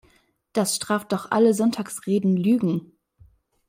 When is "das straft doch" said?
0.53-1.29